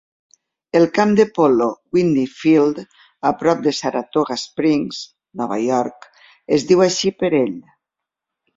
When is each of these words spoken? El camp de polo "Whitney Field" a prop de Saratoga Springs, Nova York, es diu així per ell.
El 0.77 0.85
camp 0.93 1.11
de 1.19 1.25
polo 1.35 1.67
"Whitney 1.97 2.25
Field" 2.37 2.79
a 3.31 3.33
prop 3.43 3.61
de 3.69 3.75
Saratoga 3.81 4.39
Springs, 4.47 5.05
Nova 5.43 5.61
York, 5.67 6.11
es 6.59 6.69
diu 6.73 6.85
així 6.91 7.17
per 7.23 7.35
ell. 7.45 7.57